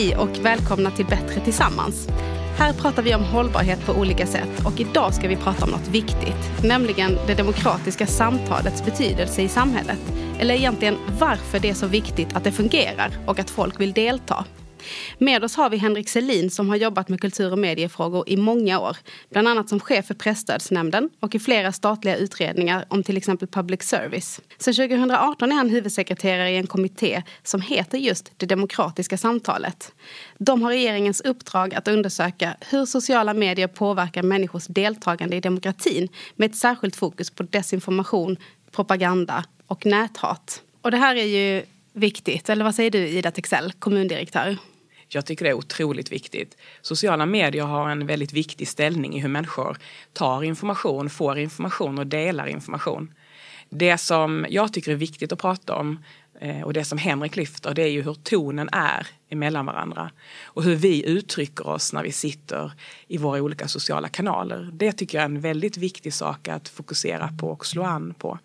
[0.00, 2.08] Hej och välkomna till Bättre tillsammans.
[2.58, 5.88] Här pratar vi om hållbarhet på olika sätt och idag ska vi prata om något
[5.88, 9.98] viktigt, nämligen det demokratiska samtalets betydelse i samhället.
[10.38, 14.44] Eller egentligen varför det är så viktigt att det fungerar och att folk vill delta.
[15.18, 18.80] Med oss har vi Henrik Selin som har jobbat med kultur och mediefrågor i många
[18.80, 18.96] år.
[19.30, 23.82] Bland annat som chef för Presstödsnämnden och i flera statliga utredningar om till exempel public
[23.82, 24.40] service.
[24.58, 29.92] Sedan 2018 är han huvudsekreterare i en kommitté som heter just Det demokratiska samtalet.
[30.38, 36.50] De har regeringens uppdrag att undersöka hur sociala medier påverkar människors deltagande i demokratin med
[36.50, 38.36] ett särskilt fokus på desinformation,
[38.70, 40.62] propaganda och näthat.
[40.82, 41.62] Och det här är ju
[41.92, 44.56] viktigt, eller vad säger du Ida Texell, kommundirektör?
[45.14, 46.56] Jag tycker det är otroligt viktigt.
[46.82, 49.76] Sociala medier har en väldigt viktig ställning i hur människor
[50.12, 53.14] tar information, får information och delar information.
[53.70, 56.04] Det som jag tycker är viktigt att prata om
[56.42, 60.10] Eh, och det som Henrik lyfter det är ju hur tonen är emellan varandra.
[60.44, 62.72] Och hur vi uttrycker oss när vi sitter
[63.08, 64.70] i våra olika sociala kanaler.
[64.72, 68.38] Det tycker jag är en väldigt viktig sak att fokusera på och slå an på.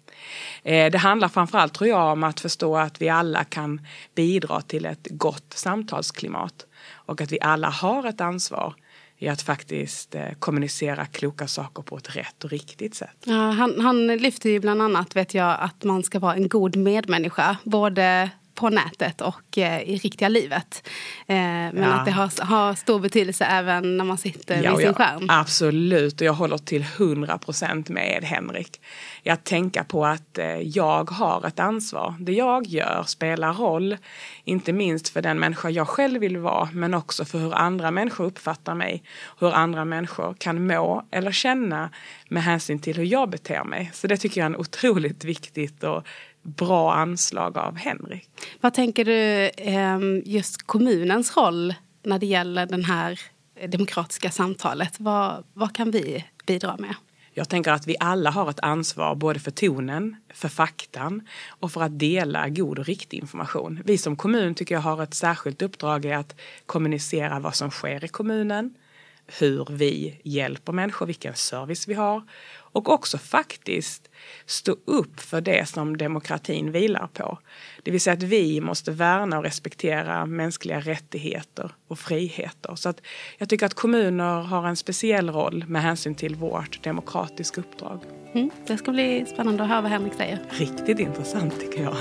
[0.64, 4.86] Eh, det handlar framförallt tror jag om att förstå att vi alla kan bidra till
[4.86, 8.76] ett gott samtalsklimat och att vi alla har ett ansvar
[9.18, 13.18] i att faktiskt eh, kommunicera kloka saker på ett rätt och riktigt sätt.
[13.26, 16.76] Ja, han, han lyfter ju bland annat vet jag, att man ska vara en god
[16.76, 17.58] medmänniska.
[17.64, 20.88] Både på nätet och eh, i riktiga livet.
[21.28, 21.94] Eh, men ja.
[21.94, 25.26] att det har, har, stor betydelse även när man sitter ja, vid sin skärm.
[25.30, 28.82] Absolut, och jag håller till hundra procent med Henrik.
[29.26, 32.16] Att tänka på att eh, jag har ett ansvar.
[32.20, 33.98] Det jag gör spelar roll,
[34.44, 38.26] inte minst för den människa jag själv vill vara, men också för hur andra människor
[38.26, 39.04] uppfattar mig.
[39.40, 41.90] Hur andra människor kan må eller känna
[42.30, 43.92] med hänsyn till hur jag beter mig.
[43.94, 46.08] Så det tycker jag är en otroligt viktigt och
[46.46, 48.30] bra anslag av Henrik.
[48.62, 53.20] Vad tänker du ehm, just kommunens roll när det gäller det här
[53.68, 55.00] demokratiska samtalet?
[55.00, 56.96] Vad, vad kan vi bidra med?
[57.38, 61.82] Jag tänker att vi alla har ett ansvar både för tonen, för faktan och för
[61.82, 63.82] att dela god och riktig information.
[63.86, 68.06] Vi som kommun tycker jag har ett särskilt uppdrag i att kommunicera vad som sker
[68.06, 68.74] i kommunen,
[69.28, 72.24] hur vi hjälper människor, vilken service vi har
[72.76, 74.10] och också faktiskt
[74.46, 77.40] stå upp för det som demokratin vilar på.
[77.84, 82.76] Det vill säga att vi måste värna och respektera mänskliga rättigheter och friheter.
[82.76, 83.02] Så att
[83.38, 88.00] jag tycker att kommuner har en speciell roll med hänsyn till vårt demokratiska uppdrag.
[88.34, 90.40] Mm, det ska bli spännande att höra vad Henrik säger.
[90.50, 91.96] Riktigt intressant tycker jag.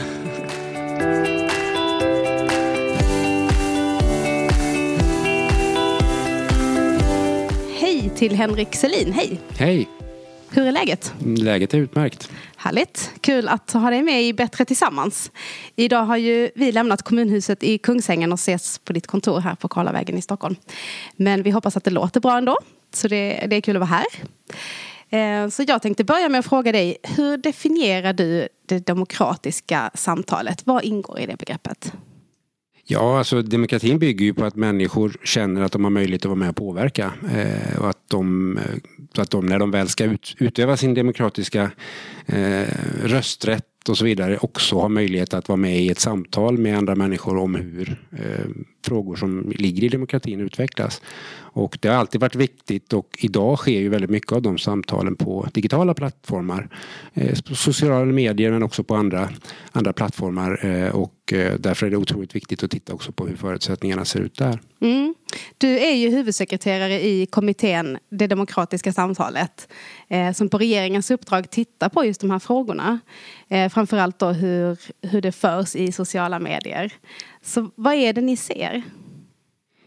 [8.04, 9.40] Hej till Henrik Selin, hej!
[9.58, 9.88] Hej!
[10.50, 11.14] Hur är läget?
[11.38, 12.30] Läget är utmärkt.
[12.56, 13.10] Härligt.
[13.20, 15.30] Kul att ha dig med i Bättre tillsammans.
[15.76, 19.68] Idag har ju vi lämnat kommunhuset i Kungsängen och ses på ditt kontor här på
[19.68, 20.56] Karlavägen i Stockholm.
[21.16, 22.58] Men vi hoppas att det låter bra ändå.
[22.92, 24.02] Så det, det är kul att vara
[25.10, 25.44] här.
[25.44, 30.66] Eh, så jag tänkte börja med att fråga dig, hur definierar du det demokratiska samtalet?
[30.66, 31.92] Vad ingår i det begreppet?
[32.86, 36.38] Ja, alltså demokratin bygger ju på att människor känner att de har möjlighet att vara
[36.38, 37.12] med och påverka.
[37.34, 38.64] Eh, och att de, eh,
[39.14, 41.70] så att de när de väl ska ut, utöva sin demokratiska
[42.26, 42.68] eh,
[43.02, 46.94] rösträtt och så vidare också har möjlighet att vara med i ett samtal med andra
[46.94, 48.46] människor om hur eh,
[48.86, 51.02] frågor som ligger i demokratin utvecklas.
[51.56, 55.16] Och det har alltid varit viktigt och idag sker ju väldigt mycket av de samtalen
[55.16, 56.68] på digitala plattformar.
[57.14, 59.28] Eh, på sociala medier men också på andra,
[59.72, 60.66] andra plattformar.
[60.66, 64.20] Eh, och eh, därför är det otroligt viktigt att titta också på hur förutsättningarna ser
[64.20, 64.60] ut där.
[64.80, 65.14] Mm.
[65.58, 69.68] Du är ju huvudsekreterare i kommittén Det demokratiska samtalet
[70.34, 72.98] som på regeringens uppdrag tittar på just de här frågorna.
[73.70, 76.92] Framförallt då hur, hur det förs i sociala medier.
[77.42, 78.82] Så vad är det ni ser?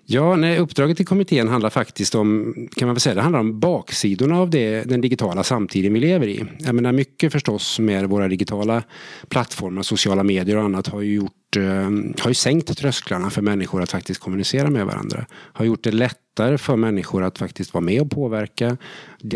[0.10, 3.60] Ja, nej, uppdraget till kommittén handlar faktiskt om, kan man väl säga, det handlar om
[3.60, 6.44] baksidorna av det, den digitala samtiden vi lever i.
[6.60, 8.84] Jag menar mycket förstås med våra digitala
[9.30, 11.90] plattformar, sociala medier och annat har ju gjort Eh,
[12.24, 15.26] har ju sänkt trösklarna för människor att faktiskt kommunicera med varandra.
[15.32, 18.78] Har gjort det lättare för människor att faktiskt vara med och påverka,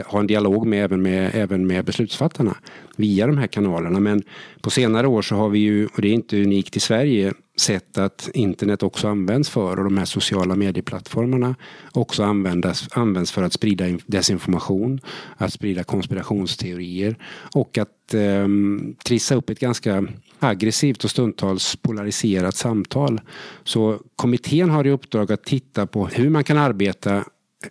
[0.06, 2.56] ha en dialog med även med, även med beslutsfattarna
[2.96, 4.00] via de här kanalerna.
[4.00, 4.24] Men
[4.62, 7.98] på senare år så har vi ju, och det är inte unikt i Sverige, sett
[7.98, 11.56] att internet också används för och de här sociala medieplattformarna
[11.92, 15.00] också användas, används för att sprida desinformation,
[15.38, 17.16] att sprida konspirationsteorier
[17.56, 18.48] och att eh,
[19.04, 20.08] trissa upp ett ganska
[20.42, 23.22] aggressivt och stundtals polariserat samtal.
[23.64, 27.24] Så kommittén har i uppdrag att titta på hur man kan arbeta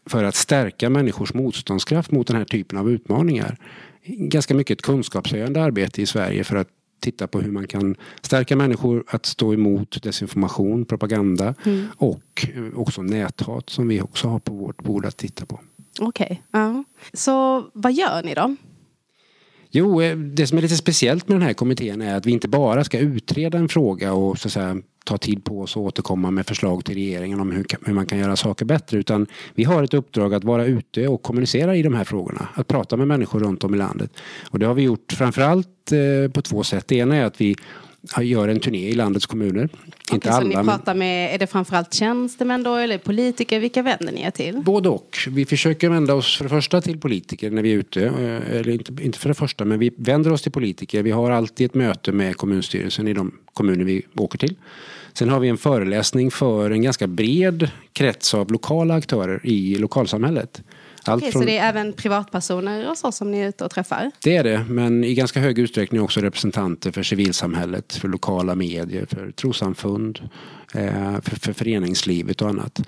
[0.06, 3.56] för att stärka människors motståndskraft mot den här typen av utmaningar.
[4.04, 6.68] Ganska mycket ett kunskapshöjande arbete i Sverige för att
[7.00, 11.86] titta på hur man kan stärka människor att stå emot desinformation, propaganda mm.
[11.96, 15.60] och också näthat som vi också har på vårt bord att titta på.
[16.00, 16.24] Okej.
[16.24, 16.36] Okay.
[16.60, 16.84] Ja.
[17.12, 18.56] Så vad gör ni då?
[19.70, 22.48] Jo, eh, det som är lite speciellt med den här kommittén är att vi inte
[22.48, 26.30] bara ska utreda en fråga och så att säga, ta tid på oss och återkomma
[26.30, 28.98] med förslag till regeringen om hur, hur, man kan göra saker bättre.
[28.98, 32.48] Utan vi har ett uppdrag att vara ute och kommunicera i de här frågorna.
[32.54, 34.10] Att prata med människor runt om i landet.
[34.50, 36.88] Och det har vi gjort framförallt eh, på två sätt.
[36.88, 37.56] Det ena är att vi
[38.22, 39.64] gör en turné i landets kommuner.
[39.64, 43.60] Okay, inte alla, så ni pratar med, är det framförallt tjänstemän då eller politiker?
[43.60, 44.62] Vilka vänder ni er till?
[44.64, 45.16] Både och.
[45.28, 48.06] Vi försöker vända oss för det första till politiker när vi är ute.
[48.06, 51.02] Eh, eller inte, inte för det första, men vi vänder oss till politiker.
[51.02, 54.54] Vi har alltid ett möte med kommunstyrelsen i de kommuner vi åker till.
[55.12, 60.62] Sen har vi en föreläsning för en ganska bred krets av lokala aktörer i lokalsamhället.
[61.04, 61.42] Allt Okej, från...
[61.42, 64.10] Så det är även privatpersoner och så som ni är ute och träffar?
[64.22, 69.06] Det är det, men i ganska hög utsträckning också representanter för civilsamhället, för lokala medier,
[69.06, 70.28] för trosamfund,
[70.74, 72.82] eh, för, för föreningslivet och annat.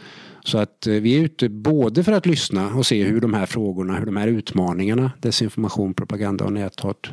[0.44, 3.47] Så att eh, vi är ute både för att lyssna och se hur de här
[3.47, 7.08] frågorna, hur de här utmaningarna, desinformation, propaganda och näthat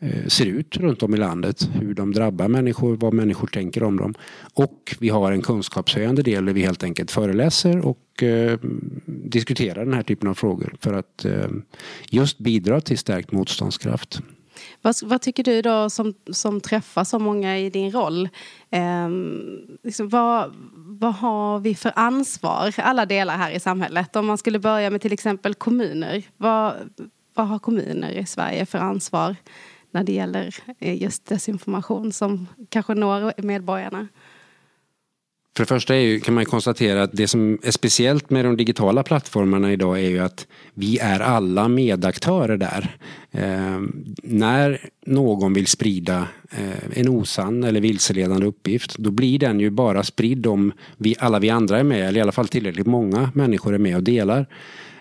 [0.00, 1.68] Eh, ser ut runt om i landet.
[1.72, 4.14] Hur de drabbar människor, vad människor tänker om dem.
[4.54, 8.58] Och vi har en kunskapshöjande del där vi helt enkelt föreläser och eh,
[9.06, 11.48] diskuterar den här typen av frågor för att eh,
[12.10, 14.20] just bidra till stärkt motståndskraft.
[14.82, 18.28] Vad, vad, tycker du då som, som träffar så många i din roll?
[18.70, 19.08] Eh,
[19.82, 24.16] liksom vad, vad har vi för ansvar, alla delar här i samhället?
[24.16, 26.22] Om man skulle börja med till exempel kommuner.
[26.36, 26.74] Vad,
[27.34, 29.36] vad har kommuner i Sverige för ansvar?
[29.96, 34.08] När det gäller eh, just desinformation som kanske når medborgarna?
[35.56, 39.02] För det första ju, kan man konstatera att det som är speciellt med de digitala
[39.02, 42.96] plattformarna idag är ju att vi är alla medaktörer där.
[43.30, 43.80] Eh,
[44.22, 50.02] när någon vill sprida eh, en osann eller vilseledande uppgift då blir den ju bara
[50.02, 53.74] spridd om vi, alla vi andra är med eller i alla fall tillräckligt många människor
[53.74, 54.46] är med och delar.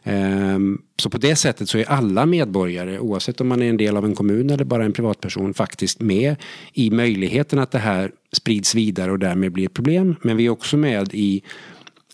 [0.08, 3.98] Ehm, så på det sättet så är alla medborgare, oavsett om man är en del
[3.98, 6.36] av en kommun eller bara en privatperson, faktiskt med
[6.74, 10.16] i möjligheten att det här sprids vidare och därmed blir ett problem.
[10.22, 11.44] Men vi är också med i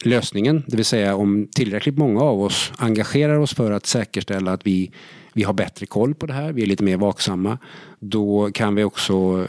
[0.04, 4.68] lösningen, det vill säga om tillräckligt många av oss engagerar oss för att säkerställa att
[4.68, 4.92] vi
[5.33, 7.57] vi har bättre koll på det här, vi är lite mer vaksamma.
[8.00, 9.48] Då kan vi också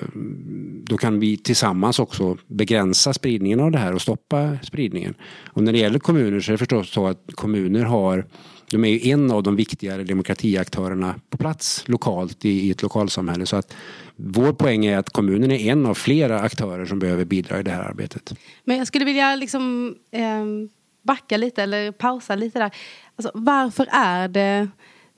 [0.85, 5.15] då kan vi tillsammans också begränsa spridningen av det här och stoppa spridningen.
[5.47, 8.27] Och när det gäller kommuner så är det förstås så att kommuner har
[8.71, 13.47] de är ju en av de viktigare demokratiaktörerna på plats lokalt i, ett lokalsamhälle.
[13.47, 13.75] Så att
[14.17, 17.71] vår poäng är att kommunen är en av flera aktörer som behöver bidra i det
[17.71, 18.35] här arbetet.
[18.65, 20.45] Men jag skulle vilja liksom eh,
[21.03, 22.71] backa lite eller pausa lite där.
[23.17, 24.69] Alltså, varför är det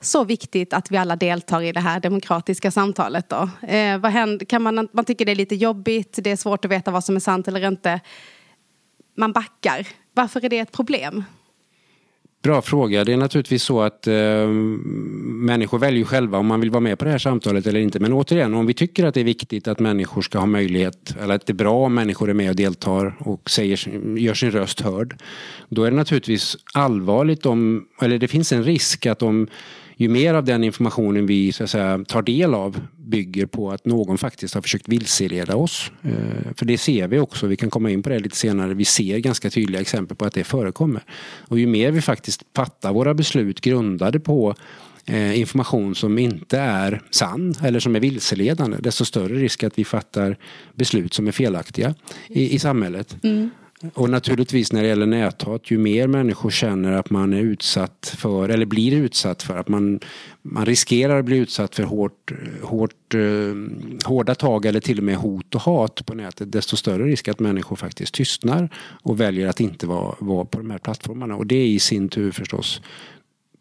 [0.05, 3.49] så viktigt att vi alla deltar i det här demokratiska samtalet då?
[3.67, 4.45] Eh, vad händer?
[4.45, 7.15] Kan man, man tycker det är lite jobbigt, det är svårt att veta vad som
[7.15, 7.99] är sant eller inte.
[9.17, 9.87] Man backar.
[10.13, 11.23] Varför är det ett problem?
[12.45, 13.03] Bra fråga.
[13.03, 17.05] Det är naturligtvis så att eh, människor väljer själva om man vill vara med på
[17.05, 17.99] det här samtalet eller inte.
[17.99, 21.35] Men återigen, om vi tycker att det är viktigt att människor ska ha möjlighet, eller
[21.35, 24.81] att det är bra om människor är med och deltar och säger, gör sin röst
[24.81, 25.15] hörd.
[25.69, 29.47] Då är det naturligtvis allvarligt om, eller det finns en risk att om
[29.97, 33.85] ju mer av den informationen vi så att säga, tar del av bygger på att
[33.85, 35.91] någon faktiskt har försökt vilseleda oss.
[36.01, 38.85] Eh, för det ser vi också, vi kan komma in på det lite senare, vi
[38.85, 41.03] ser ganska tydliga exempel på att det förekommer.
[41.47, 44.55] Och ju mer vi faktiskt fattar våra beslut grundade på
[45.05, 49.85] eh, information som inte är sann eller som är vilseledande, desto större risk att vi
[49.85, 50.37] fattar
[50.75, 51.95] beslut som är felaktiga
[52.27, 53.17] i, i samhället.
[53.23, 53.49] Mm.
[53.93, 58.49] Och naturligtvis när det gäller näthat, ju mer människor känner att man är utsatt för,
[58.49, 59.99] eller blir utsatt för, att man,
[60.41, 63.19] man riskerar att bli utsatt för hårt, hårt, eh,
[64.05, 67.39] hårda tag eller till och med hot och hat på nätet, desto större risk att
[67.39, 68.69] människor faktiskt tystnar
[69.03, 71.35] och väljer att inte vara, vara på de här plattformarna.
[71.35, 72.81] Och det är i sin tur förstås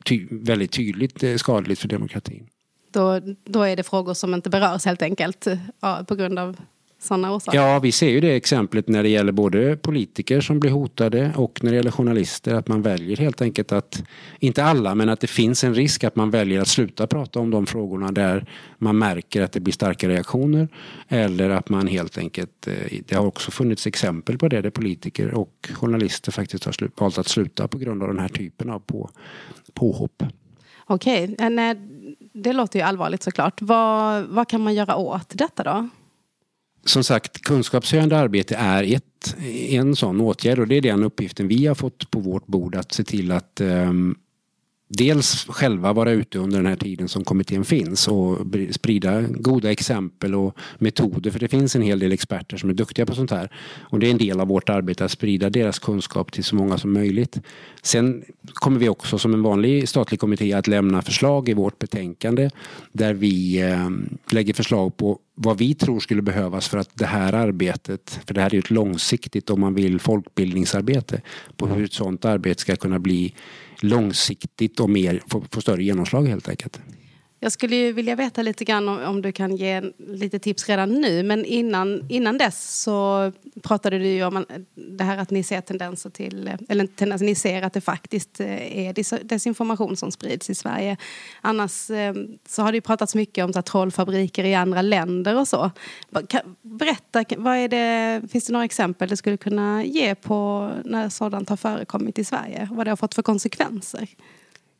[0.04, 2.46] ty, väldigt tydligt eh, skadligt för demokratin.
[2.90, 5.46] Då, då är det frågor som inte berörs helt enkelt
[5.80, 6.56] ja, på grund av
[7.04, 7.58] sådana orsaker?
[7.58, 11.58] Ja, vi ser ju det exemplet när det gäller både politiker som blir hotade och
[11.62, 12.54] när det gäller journalister.
[12.54, 14.02] Att man väljer helt enkelt att,
[14.38, 17.50] inte alla, men att det finns en risk att man väljer att sluta prata om
[17.50, 18.46] de frågorna där
[18.78, 20.68] man märker att det blir starka reaktioner.
[21.08, 25.34] Eller att man helt enkelt, eh, det har också funnits exempel på det där politiker
[25.34, 29.10] och journalister faktiskt har valt att sluta på grund av den här typen av på,
[29.74, 30.22] påhopp.
[30.86, 31.74] Okej, okay.
[32.32, 33.62] det låter ju allvarligt såklart.
[33.62, 35.88] Vad, vad kan man göra åt detta då?
[36.84, 39.36] Som sagt, kunskapshöjande arbete är ett,
[39.68, 42.92] en sån åtgärd och det är den uppgiften vi har fått på vårt bord att
[42.92, 44.16] se till att um,
[44.96, 48.38] dels själva vara ute under den här tiden som kommittén finns och
[48.70, 51.30] sprida goda exempel och metoder.
[51.30, 53.50] För det finns en hel del experter som är duktiga på sånt här.
[53.80, 56.78] Och det är en del av vårt arbete att sprida deras kunskap till så många
[56.78, 57.40] som möjligt.
[57.82, 62.50] Sen kommer vi också som en vanlig statlig kommitté att lämna förslag i vårt betänkande
[62.92, 63.90] där vi eh,
[64.30, 68.40] lägger förslag på vad vi tror skulle behövas för att det här arbetet, för det
[68.40, 71.20] här är ju ett långsiktigt om man vill folkbildningsarbete,
[71.56, 73.34] på hur ett sådant arbete ska kunna bli
[73.84, 76.80] långsiktigt och mer, få, få större genomslag helt enkelt.
[77.44, 80.92] Jag skulle ju vilja veta lite grann om, om, du kan ge lite tips redan
[80.92, 81.22] nu.
[81.22, 83.32] Men innan, innan dess så
[83.62, 87.62] pratade du ju om det här att ni ser tendenser till, eller tendenser, ni ser
[87.62, 90.96] att det faktiskt eh, är desinformation som sprids i Sverige.
[91.40, 92.14] Annars eh,
[92.48, 95.70] så har det ju pratats mycket om så trollfabriker i andra länder och så.
[96.62, 101.48] Berätta, vad är det, finns det några exempel du skulle kunna ge på när sådant
[101.48, 102.68] har förekommit i Sverige?
[102.72, 104.08] Vad det har fått för konsekvenser?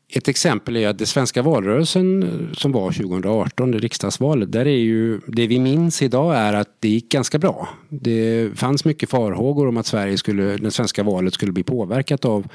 [0.07, 4.77] Ett exempel är att det svenska valrörelsen eh, som var 2018, det riksdagsvalet, där är
[4.77, 7.69] ju, det vi minns idag är att det gick ganska bra.
[7.89, 12.47] Det fanns mycket farhågor om att Sverige skulle, det svenska valet skulle bli påverkat av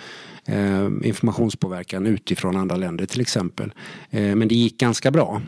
[0.47, 3.73] eh, informationspåverkan utifrån andra länder till exempel.
[4.11, 5.43] Eh, men det gick ganska bra.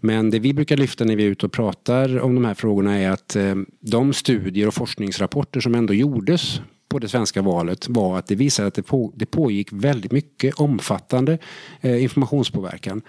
[0.00, 2.98] Men det vi brukar lyfta när vi är ute och pratar om de här frågorna
[2.98, 8.18] är att eh, de studier och forskningsrapporter som ändå gjordes på det svenska valet var
[8.18, 11.38] att det visade att det, på, det pågick väldigt mycket omfattande
[11.80, 13.02] eh, informationspåverkan.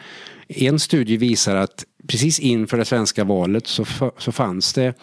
[0.47, 3.85] En studie visar att precis inför det svenska valet så,
[4.17, 4.93] så fanns det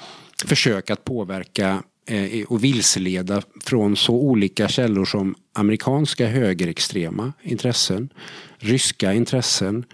[0.45, 8.09] försök att påverka eh, och vilseleda från så olika källor som amerikanska högerextrema intressen,
[8.59, 9.85] ryska intressen,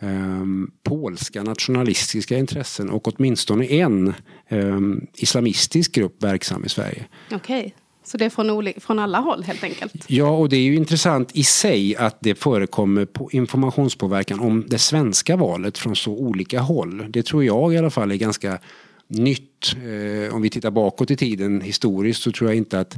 [0.00, 4.14] Um, polska nationalistiska intressen och åtminstone en
[4.50, 7.04] um, islamistisk grupp verksam i Sverige.
[7.34, 7.70] Okay.
[8.06, 10.04] Så det är från, från alla håll helt enkelt?
[10.06, 14.78] Ja, och det är ju intressant i sig att det förekommer på informationspåverkan om det
[14.78, 17.06] svenska valet från så olika håll.
[17.08, 18.58] Det tror jag i alla fall är ganska
[19.08, 19.76] nytt.
[19.76, 22.94] Eh, om vi tittar bakåt i tiden historiskt så tror jag inte att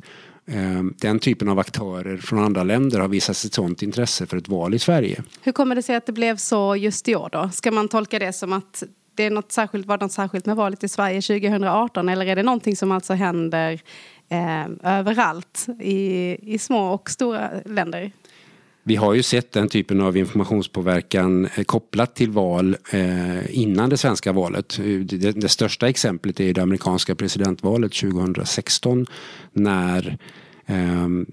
[0.47, 4.49] eh, den typen av aktörer från andra länder har visat ett sådant intresse för ett
[4.49, 5.23] val i Sverige.
[5.43, 7.51] Hur kommer det sig att det blev så just i år då?
[7.53, 8.83] Ska man tolka det som att
[9.15, 12.43] det är något särskilt, var något särskilt med valet i Sverige 2018 eller är det
[12.43, 13.81] någonting som alltså händer
[14.29, 18.13] eh, överallt i, i små och stora länder.
[18.89, 23.97] Vi har ju sett den typen av informationspåverkan eh, kopplat till val eh, innan det
[23.97, 24.79] svenska valet.
[24.79, 29.07] Eh, det, största exemplet är det amerikanska presidentvalet 2016
[29.53, 30.19] när
[30.67, 31.27] ehm,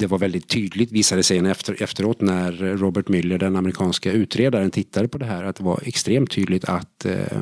[0.00, 5.08] det var väldigt tydligt, visade sig efter, efteråt när Robert Mueller, den amerikanska utredaren, tittade
[5.08, 7.40] på det här att det var extremt tydligt att eh,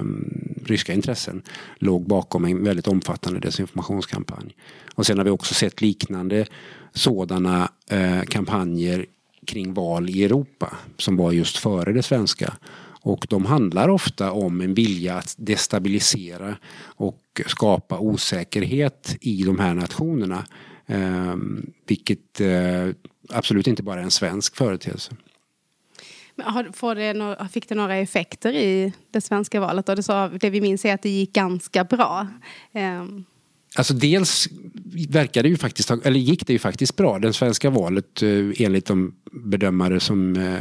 [0.64, 1.42] ryska intressen
[1.78, 4.56] låg bakom en väldigt omfattande desinformationskampanj.
[4.94, 6.46] Och sen har vi också sett liknande
[6.94, 9.06] sådana eh, kampanjer
[9.46, 12.54] kring val i Europa som var just före det svenska.
[13.00, 19.74] Och de handlar ofta om en vilja att destabilisera och skapa osäkerhet i de här
[19.74, 20.44] nationerna.
[20.88, 21.37] Eh,
[21.87, 22.88] vilket eh,
[23.28, 25.16] absolut inte bara är en svensk företeelse.
[26.73, 29.88] Får det no fick det några effekter i det svenska valet?
[29.88, 32.26] Och det, sa, det vi minns är att det gick ganska bra.
[32.73, 33.25] Um.
[33.76, 34.48] Alltså dels
[35.08, 37.18] verkade ju faktiskt, eller gick det ju faktiskt bra.
[37.18, 40.58] Det svenska valet eh, enligt de bedömare som, eh,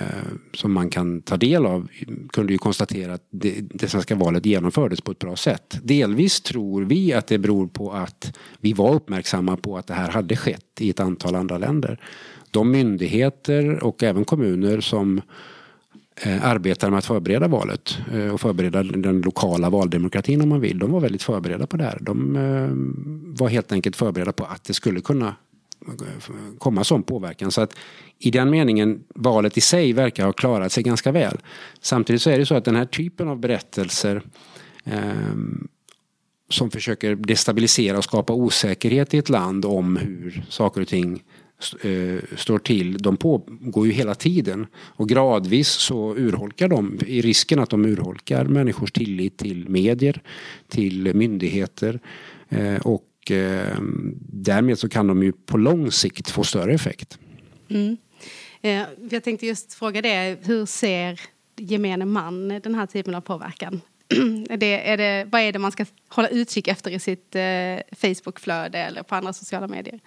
[0.54, 1.88] som man kan ta del av
[2.30, 5.80] kunde ju konstatera att det, det svenska valet genomfördes på ett bra sätt.
[5.84, 10.10] Delvis tror vi att det beror på att vi var uppmärksamma på att det här
[10.10, 12.00] hade skett i ett antal andra länder.
[12.52, 15.22] De myndigheter och även kommuner som
[16.22, 20.62] Eh, arbetade arbetar med att förbereda valet eh, och förbereda den lokala valdemokratin om man
[20.62, 20.80] vill.
[20.80, 21.98] De var väldigt förberedda på det här.
[22.02, 22.70] De eh,
[23.40, 25.36] var helt enkelt förberedda på att det skulle kunna
[26.58, 27.52] komma sån påverkan.
[27.52, 27.76] Så att
[28.20, 31.38] i den meningen, valet i sig verkar ha klarat sig ganska väl.
[31.82, 34.22] Samtidigt så är det så att den här typen av berättelser
[34.84, 35.36] eh,
[36.50, 41.37] som försöker destabilisera och skapa osäkerhet i ett land om hur saker och ting Eh,
[41.82, 44.68] Eh, står till, de pågår ju hela tiden.
[44.76, 50.22] Och gradvis så urholkar de, i risken att de urholkar människors tillit till medier,
[50.68, 52.00] till myndigheter.
[52.50, 53.78] Eh, och eh,
[54.32, 57.20] därmed så kan de ju på lång sikt få större effekt.
[57.70, 57.98] Mm.
[58.62, 61.20] Eh, jag tänkte just fråga det, hur ser
[61.56, 63.82] gemene man den här typen av påverkan?
[64.50, 67.42] är det, är det, vad är det man ska hålla utkik efter i sitt eh,
[67.92, 70.00] Facebookflöde eller på andra sociala medier?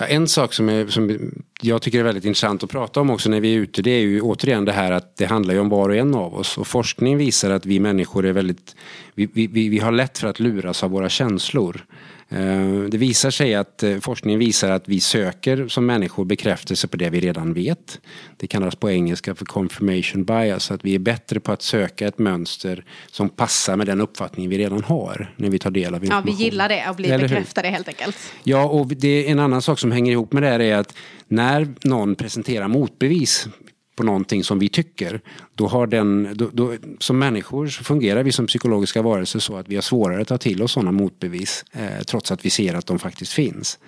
[0.00, 3.30] Ja, en sak som, är, som jag tycker är väldigt intressant att prata om också
[3.30, 5.68] när vi är ute det är ju återigen det här att det handlar ju om
[5.68, 8.76] var och en av oss och forskning visar att vi människor är väldigt
[9.14, 11.84] vi, vi, vi har lätt för att luras av våra känslor.
[12.32, 16.96] Eh, det visar sig att eh, forskningen visar att vi söker som människor bekräftelse på
[16.96, 18.00] det vi redan vet.
[18.36, 22.18] Det kallas på engelska för confirmation bias, att vi är bättre på att söka ett
[22.18, 26.32] mönster som passar med den uppfattning vi redan har när vi tar del av information.
[26.32, 28.16] Ja, vi gillar det och blir bekräftade helt enkelt.
[28.42, 30.94] Ja, och det är en annan sak som hänger ihop med det här är att
[31.28, 33.48] när någon presenterar motbevis
[34.00, 35.20] på någonting som vi tycker,
[35.54, 39.68] då har den, då, då, som människor så fungerar vi som psykologiska varelser så att
[39.68, 42.86] vi har svårare att ta till oss sådana motbevis eh, trots att vi ser att
[42.86, 43.78] de faktiskt finns.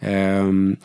[0.00, 0.76] Um,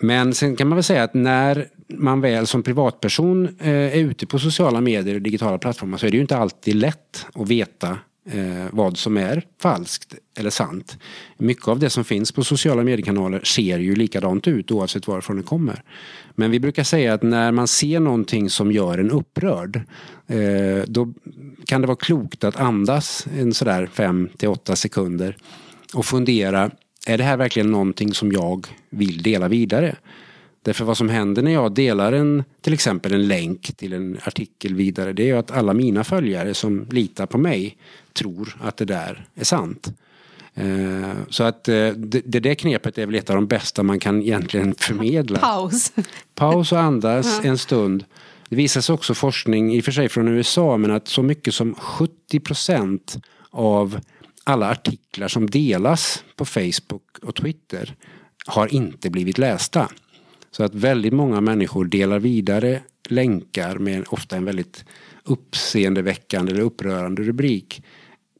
[0.00, 4.26] men sen kan man väl säga att när man väl som privatperson eh, är ute
[4.26, 7.98] på sociala medier och digitala plattformar så är det ju inte alltid lätt att veta
[8.30, 10.98] eh, vad som är falskt eller sant.
[11.36, 15.42] Mycket av det som finns på sociala mediekanaler ser ju likadant ut oavsett varifrån det
[15.42, 15.82] kommer.
[16.34, 19.76] Men vi brukar säga att när man ser någonting som gör en upprörd
[20.26, 21.12] eh, då
[21.66, 25.36] kan det vara klokt att andas en sådär 5 till 8 sekunder
[25.94, 26.70] och fundera
[27.06, 29.96] är det här verkligen någonting som jag vill dela vidare?
[30.62, 34.74] Därför vad som händer när jag delar en, till exempel en länk till en artikel
[34.74, 37.76] vidare, det är att alla mina följare som litar på mig
[38.14, 39.92] tror att det där är sant.
[40.54, 44.00] Eh, så att eh, det, det där knepet är väl ett av de bästa man
[44.00, 45.38] kan egentligen förmedla.
[45.38, 45.92] Paus.
[46.34, 48.04] Paus och andas en stund.
[48.48, 51.54] Det visar sig också forskning, i och för sig från USA, men att så mycket
[51.54, 53.16] som 70 procent
[53.50, 54.00] av
[54.44, 57.94] alla artiklar som delas på Facebook och Twitter
[58.46, 59.88] har inte blivit lästa.
[60.50, 64.84] Så att väldigt många människor delar vidare länkar med ofta en väldigt
[65.24, 67.82] uppseendeväckande eller upprörande rubrik.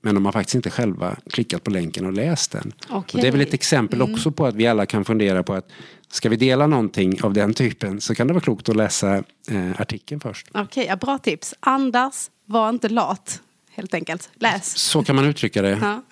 [0.05, 2.73] Men de har faktiskt inte själva klickat på länken och läst den.
[2.89, 2.99] Okay.
[2.99, 4.15] Och det är väl ett exempel mm.
[4.15, 5.69] också på att vi alla kan fundera på att
[6.09, 9.17] ska vi dela någonting av den typen så kan det vara klokt att läsa
[9.51, 10.47] eh, artikeln först.
[10.55, 11.55] Okej, okay, bra tips.
[11.61, 14.31] Andas, var inte lat helt enkelt.
[14.35, 14.77] Läs.
[14.79, 15.79] Så kan man uttrycka det.
[15.83, 16.03] Ja.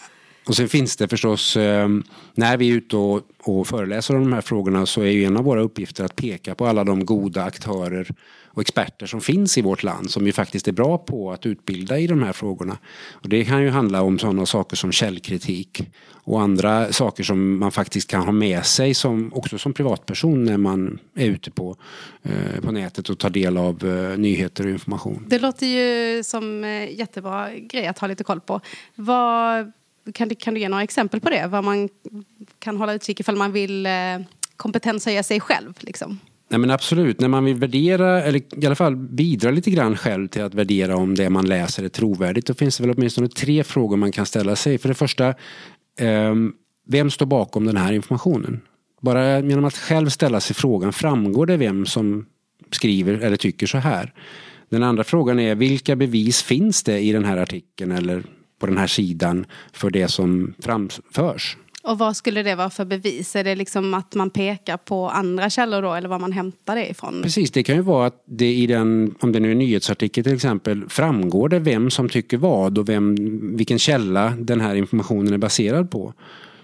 [0.46, 1.88] Och sen finns det förstås, eh,
[2.34, 5.36] när vi är ute och, och föreläser om de här frågorna så är ju en
[5.36, 8.08] av våra uppgifter att peka på alla de goda aktörer
[8.54, 11.98] och experter som finns i vårt land som ju faktiskt är bra på att utbilda
[11.98, 12.78] i de här frågorna.
[13.10, 15.82] Och det kan ju handla om sådana saker som källkritik
[16.24, 20.56] och andra saker som man faktiskt kan ha med sig som, också som privatperson när
[20.56, 21.76] man är ute på,
[22.22, 25.24] eh, på nätet och tar del av eh, nyheter och information.
[25.28, 28.60] Det låter ju som eh, jättebra grej att ha lite koll på.
[28.94, 29.72] Vad,
[30.14, 31.46] kan, du, kan du ge några exempel på det?
[31.46, 31.88] Vad man
[32.58, 33.92] kan hålla utkik ifall man vill eh,
[34.56, 35.74] kompetenshöja sig själv?
[35.80, 36.18] Liksom?
[36.52, 40.28] Nej men absolut, när man vill värdera eller i alla fall bidra lite grann själv
[40.28, 42.46] till att värdera om det man läser är trovärdigt.
[42.46, 44.78] Då finns det väl åtminstone tre frågor man kan ställa sig.
[44.78, 45.34] För det första,
[45.98, 46.52] ehm,
[46.88, 48.60] vem står bakom den här informationen?
[49.00, 52.26] Bara genom att själv ställa sig frågan, framgår det vem som
[52.70, 54.12] skriver eller tycker så här?
[54.68, 58.22] Den andra frågan är, vilka bevis finns det i den här artikeln eller
[58.58, 61.56] på den här sidan för det som framförs?
[61.82, 63.36] Och vad skulle det vara för bevis?
[63.36, 66.90] Är det liksom att man pekar på andra källor då eller var man hämtar det
[66.90, 67.22] ifrån?
[67.22, 70.24] Precis, det kan ju vara att det i den, om det nu är en nyhetsartikel
[70.24, 73.16] till exempel, framgår det vem som tycker vad och vem,
[73.56, 76.14] vilken källa den här informationen är baserad på.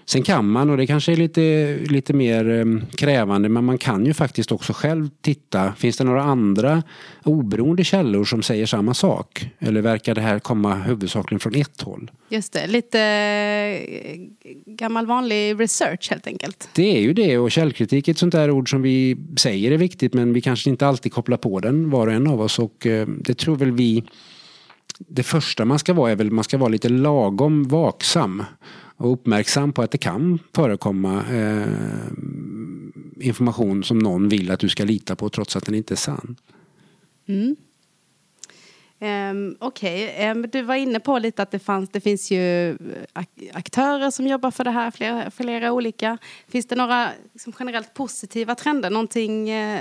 [0.09, 4.05] Sen kan man, och det kanske är lite, lite mer ehm, krävande, men man kan
[4.05, 5.73] ju faktiskt också själv titta.
[5.73, 6.83] Finns det några andra
[7.23, 9.49] oberoende källor som säger samma sak?
[9.59, 12.11] Eller verkar det här komma huvudsakligen från ett håll?
[12.29, 14.19] Just det, lite eh,
[14.65, 16.69] gammal vanlig research helt enkelt.
[16.75, 19.77] Det är ju det och källkritik är ett sånt där ord som vi säger är
[19.77, 22.85] viktigt men vi kanske inte alltid kopplar på den var och en av oss och
[22.85, 24.03] eh, det tror väl vi
[25.07, 28.43] det första man ska vara är väl man ska vara lite lagom vaksam
[28.99, 31.67] och uppmärksam på att det kan förekomma eh,
[33.19, 36.35] information som någon vill att du ska lita på trots att den inte är sann.
[37.27, 37.55] Mm.
[39.01, 40.31] Um, Okej, okay.
[40.31, 42.75] um, du var inne på lite att det, fanns, det finns ju eh,
[43.53, 46.17] aktörer som jobbar för det här, flera, flera olika.
[46.47, 49.79] Finns det några liksom, generellt positiva trender, någonting, uh,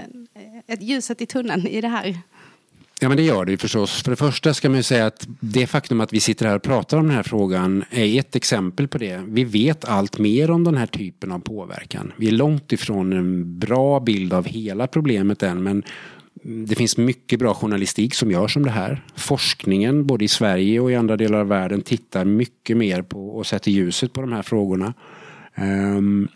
[0.66, 2.18] ett ljuset i tunneln i det här?
[3.00, 4.02] Ja men det gör det ju förstås.
[4.02, 6.62] För det första ska man ju säga att det faktum att vi sitter här och
[6.62, 9.22] pratar om den här frågan är ett exempel på det.
[9.26, 12.12] Vi vet allt mer om den här typen av påverkan.
[12.16, 15.82] Vi är långt ifrån en bra bild av hela problemet än men
[16.42, 19.04] det finns mycket bra journalistik som görs om det här.
[19.16, 23.46] Forskningen både i Sverige och i andra delar av världen tittar mycket mer på och
[23.46, 24.94] sätter ljuset på de här frågorna.
[25.56, 26.28] Um,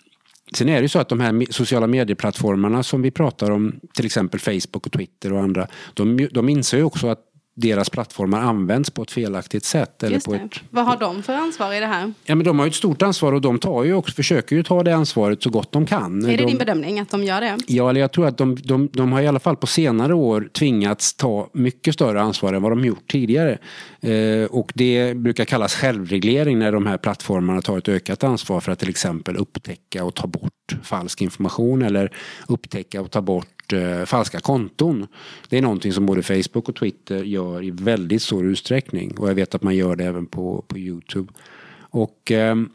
[0.56, 4.06] Sen är det ju så att de här sociala medieplattformarna som vi pratar om, till
[4.06, 8.90] exempel Facebook och Twitter och andra, de, de inser ju också att deras plattformar används
[8.90, 10.02] på ett felaktigt sätt.
[10.02, 12.12] Eller på ett, Vad har de för ansvar i det här?
[12.24, 14.82] ja, men de har ett stort ansvar och de tar ju också, försöker ju ta
[14.82, 16.24] det ansvaret så gott de kan.
[16.24, 17.58] Är det de, din bedömning att de gör det?
[17.66, 20.48] Ja, eller jag tror att de, de, de har i alla fall på senare år
[20.52, 23.58] tvingats ta mycket större ansvar än vad de gjort tidigare.
[24.00, 28.72] Eh, och det brukar kallas självreglering när de här plattformarna tar ett ökat ansvar för
[28.72, 32.12] att till exempel upptäcka och ta bort falsk information eller
[32.48, 35.06] upptäcka och ta bort eh, falska konton.
[35.48, 39.34] Det är någonting som både Facebook och Twitter gör i väldigt stor utsträckning och jag
[39.34, 41.32] vet att man gör det även på, på Youtube.
[41.80, 42.70] Och ehm,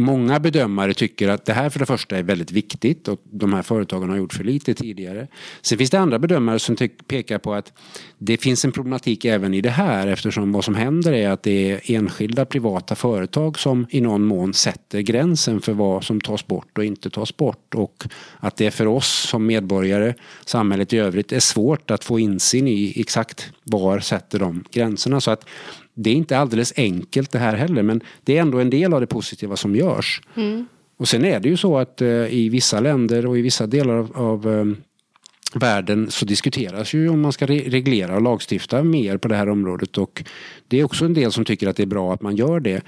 [0.00, 3.62] Många bedömare tycker att det här för det första är väldigt viktigt och de här
[3.62, 5.26] företagen har gjort för lite tidigare.
[5.62, 7.72] Sen finns det andra bedömare som pekar på att
[8.18, 11.70] det finns en problematik även i det här eftersom vad som händer är att det
[11.70, 16.78] är enskilda privata företag som i någon mån sätter gränsen för vad som tas bort
[16.78, 18.04] och inte tas bort och
[18.38, 22.94] att det för oss som medborgare, samhället i övrigt, är svårt att få insyn i
[22.96, 25.20] exakt var sätter de gränserna.
[25.20, 25.46] Så att
[26.02, 29.00] det är inte alldeles enkelt det här heller men det är ändå en del av
[29.00, 30.22] det positiva som görs.
[30.36, 30.66] Mm.
[30.96, 33.94] Och sen är det ju så att eh, i vissa länder och i vissa delar
[33.94, 34.64] av, av eh,
[35.54, 39.48] världen så diskuteras ju om man ska re reglera och lagstifta mer på det här
[39.48, 40.24] området och
[40.68, 42.82] det är också en del som tycker att det är bra att man gör det.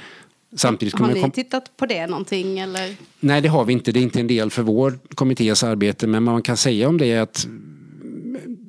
[0.56, 2.94] Samtidigt Har ni tittat på det någonting eller?
[3.20, 6.22] Nej det har vi inte, det är inte en del för vår kommittés arbete men
[6.22, 7.46] man kan säga om det är att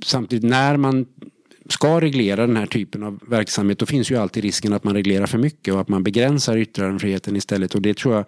[0.04, 1.06] samtidigt när man
[1.70, 5.26] ska reglera den här typen av verksamhet då finns ju alltid risken att man reglerar
[5.26, 7.76] för mycket och att man begränsar yttrandefriheten istället.
[7.76, 8.26] Och det tror jag,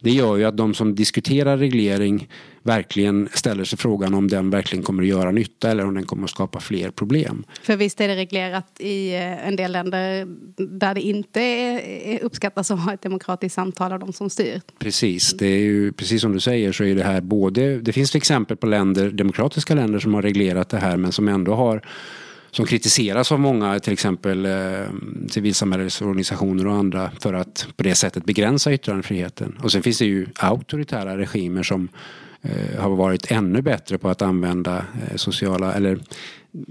[0.00, 2.28] det gör ju att de som diskuterar reglering
[2.62, 6.24] verkligen ställer sig frågan om den verkligen kommer att göra nytta eller om den kommer
[6.24, 7.44] att skapa fler problem.
[7.62, 10.26] För visst är det reglerat i eh, en del länder
[10.78, 14.60] där det inte är uppskattas att ha ett demokratiskt samtal av de som styr.
[14.78, 18.14] Precis, det är ju precis som du säger så är det här både, det finns
[18.14, 21.82] exempel på länder, demokratiska länder som har reglerat det här men som ändå har
[22.56, 24.52] som kritiseras av många, till exempel eh,
[25.28, 29.58] civilsamhällesorganisationer och andra för att på det sättet begränsa yttrandefriheten.
[29.62, 31.88] Och sen finns det ju auktoritära regimer som
[32.42, 35.98] eh, har varit ännu bättre på att använda eh, sociala eller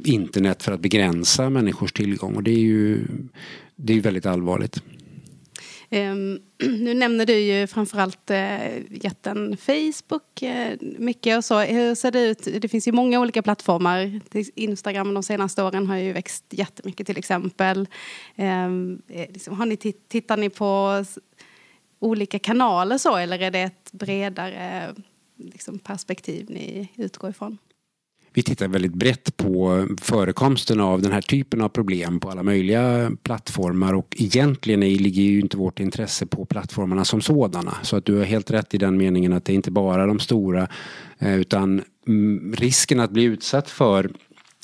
[0.03, 3.07] internet för att begränsa människors tillgång och det är ju
[3.75, 4.83] det är väldigt allvarligt.
[5.95, 11.59] Um, nu nämner du ju framförallt uh, jätten Facebook uh, mycket och så.
[11.59, 12.47] Hur ser det ut?
[12.61, 14.21] Det finns ju många olika plattformar.
[14.55, 17.87] Instagram de senaste åren har ju växt jättemycket till exempel.
[18.35, 19.77] Um, liksom, har ni
[20.07, 21.03] tittar ni på
[21.99, 24.95] olika kanaler så eller är det ett bredare
[25.37, 27.57] liksom, perspektiv ni utgår ifrån?
[28.35, 33.11] Vi tittar väldigt brett på förekomsten av den här typen av problem på alla möjliga
[33.23, 37.77] plattformar och egentligen ligger ju inte vårt intresse på plattformarna som sådana.
[37.81, 40.19] Så att du har helt rätt i den meningen att det är inte bara de
[40.19, 40.67] stora
[41.19, 44.11] eh, utan mm, risken att bli utsatt för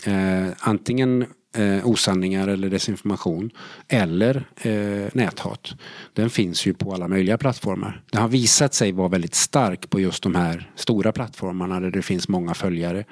[0.05, 3.49] eh, antingen eh, osanningar eller desinformation
[3.88, 5.73] eller eh, näthat.
[6.13, 8.03] Den finns ju på alla möjliga plattformar.
[8.12, 12.01] Den har visat sig vara väldigt stark på just de här stora plattformarna där det
[12.01, 13.05] finns många följare.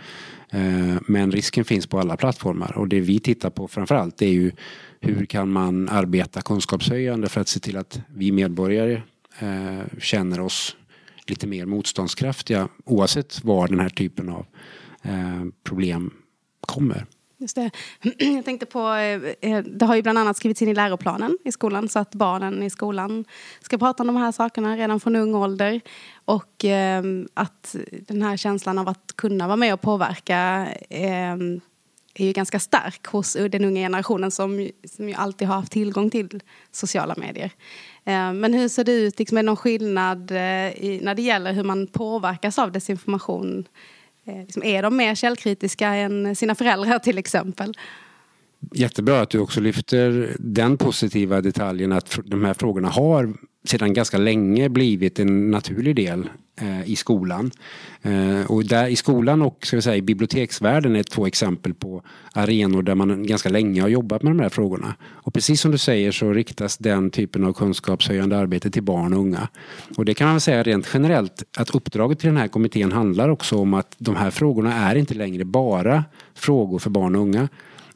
[0.51, 4.51] Eh, men risken finns på alla plattformar och det vi tittar på framförallt är ju
[4.99, 9.01] hur kan man arbeta kunskapshöjande för att se till att vi medborgare
[9.39, 10.75] eh, känner oss
[11.27, 14.45] lite mer motståndskraftiga oavsett var den här typen av
[15.01, 16.13] eh, problem
[16.61, 17.05] kommer.
[17.41, 17.71] Just det.
[18.17, 21.51] Jag tänkte på, eh, eh, det har ju bland annat skrivits in i läroplanen i
[21.51, 23.25] skolan så att barnen i skolan
[23.61, 25.81] ska prata om de här sakerna redan från ung ålder.
[26.25, 32.31] Och eh, att den här känslan av att kunna vara med och påverka är ju
[32.31, 37.15] ganska stark hos den unga generationen som, som ju alltid har haft tillgång till sociala
[37.17, 37.51] medier.
[38.33, 41.87] Men hur ser det ut, liksom, är det någon skillnad när det gäller hur man
[41.87, 43.67] påverkas av desinformation?
[44.29, 47.73] Eh, liksom, är de mer källkritiska än sina föräldrar till exempel?
[48.73, 54.17] Jättebra att du också lyfter den positiva detaljen att de här frågorna har sedan ganska
[54.17, 56.29] länge blivit en naturlig del
[56.61, 57.51] eh, i skolan.
[58.01, 62.03] Eh, och där i skolan och ska vi säga, i biblioteksvärlden är två exempel på
[62.33, 64.95] arenor där man ganska länge har jobbat med de här frågorna.
[65.03, 69.19] Och precis som du säger så riktas den typen av kunskapshöjande arbete till barn och
[69.19, 69.47] unga.
[69.97, 73.57] Och det kan man säga rent generellt att uppdraget till den här kommittén handlar också
[73.57, 76.03] om att de här frågorna är inte längre bara
[76.35, 77.47] frågor för barn och unga.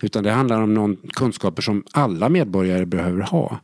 [0.02, 3.60] Utan det handlar om någon kunskaper som alla medborgare behöver ha.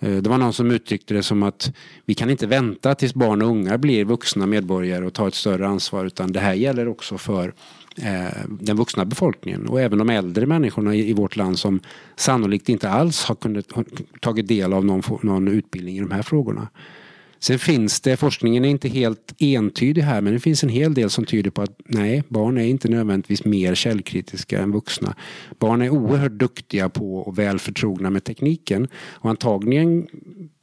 [0.00, 1.72] Eh, det var någon som uttryckte det som att
[2.04, 5.68] vi kan inte vänta tills barn och unga blir vuxna medborgare och tar ett större
[5.68, 7.54] ansvar utan det här gäller också för
[7.96, 11.80] eh, den vuxna befolkningen och även de äldre människorna i vårt land som
[12.16, 13.66] sannolikt inte alls har kunnat
[14.20, 16.68] tagit del av någon, någon utbildning i de här frågorna.
[17.40, 21.10] Sen finns det, forskningen är inte helt entydig här, men det finns en hel del
[21.10, 25.14] som tyder på att nej, barn är inte nödvändigtvis mer källkritiska än vuxna.
[25.58, 28.88] Barn är oerhört duktiga på och väl förtrogna med tekniken.
[28.94, 30.06] Och antagligen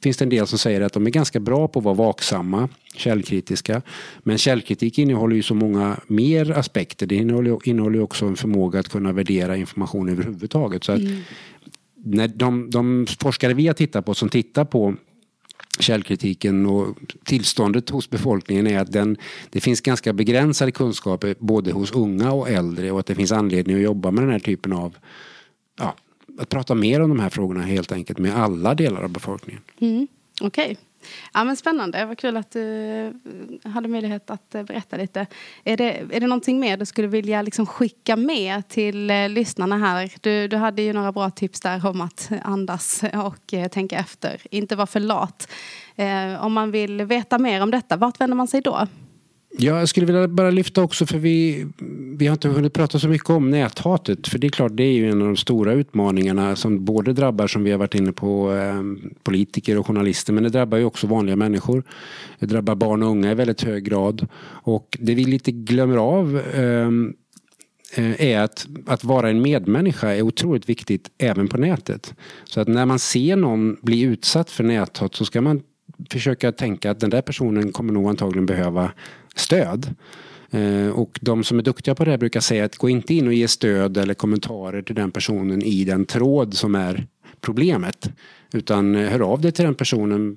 [0.02, 2.68] finns det en del som säger att de är ganska bra på att vara vaksamma,
[2.94, 3.82] källkritiska.
[4.22, 7.06] Men källkritik innehåller ju så många mer aspekter.
[7.06, 10.84] Det innehåller, innehåller också en förmåga att kunna värdera information överhuvudtaget.
[10.84, 11.20] Så att mm.
[12.04, 14.94] när de, de forskare vi har tittat på som tittar på
[15.82, 19.16] källkritiken och tillståndet hos befolkningen är att den,
[19.50, 23.76] det finns ganska begränsade kunskaper både hos unga och äldre och att det finns anledning
[23.76, 24.96] att jobba med den här typen av
[25.78, 25.94] ja,
[26.38, 29.62] att prata mer om de här frågorna helt enkelt med alla delar av befolkningen.
[29.80, 30.06] Mm,
[30.40, 30.64] Okej.
[30.64, 30.76] Okay.
[31.32, 32.86] Ja, men spännande, vad kul att du
[33.64, 35.26] eh, hade möjlighet att eh, berätta lite.
[35.64, 39.78] Är det, är det någonting mer du skulle vilja liksom skicka med till eh, lyssnarna
[39.78, 40.12] här?
[40.20, 44.40] Du, du hade ju några bra tips där om att andas och eh, tänka efter,
[44.50, 45.48] inte vara för lat.
[46.40, 48.86] om man vill veta mer om detta, vart vänder man sig då?
[49.58, 51.66] Ja, jag skulle vilja bara lyfta också för vi,
[52.16, 54.28] vi har inte hunnit prata så mycket om näthatet.
[54.28, 57.46] För det är klart, det är ju en av de stora utmaningarna som både drabbar,
[57.46, 58.82] som vi har varit inne på, eh,
[59.22, 60.32] politiker och journalister.
[60.32, 61.84] Men det drabbar ju också vanliga människor.
[62.38, 64.28] Det drabbar barn och unga i väldigt hög grad.
[64.44, 67.14] Och det vi lite glömmer av ehm,
[67.94, 72.14] eh, är att, att vara en medmänniska är otroligt viktigt även på nätet.
[72.44, 75.62] Så att när man ser någon bli utsatt för näthat så ska man
[76.10, 78.92] försöka tänka att den där personen kommer nog antagligen behöva
[79.36, 79.94] stöd.
[80.50, 83.26] Eh, och de som är duktiga på det här brukar säga att gå inte in
[83.26, 87.06] och ge stöd eller kommentarer till den personen i den tråd som är
[87.40, 88.10] problemet.
[88.52, 90.36] Utan eh, hör av dig till den personen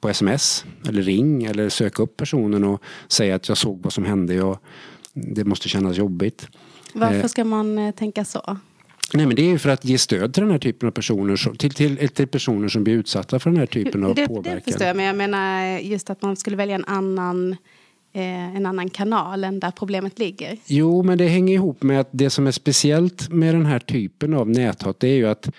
[0.00, 4.04] på sms eller ring eller sök upp personen och säg att jag såg vad som
[4.04, 4.62] hände och
[5.14, 6.48] det måste kännas jobbigt.
[6.94, 8.58] Varför eh, ska man tänka så?
[9.14, 11.74] Nej men det är för att ge stöd till den här typen av personer, till,
[11.74, 14.54] till, till personer som blir utsatta för den här typen av det, påverkan.
[14.54, 17.56] Det förstår jag, men jag menar just att man skulle välja en annan
[18.12, 20.58] eh, en annan kanal än där problemet ligger.
[20.66, 24.34] Jo, men det hänger ihop med att det som är speciellt med den här typen
[24.34, 25.50] av näthat det är ju att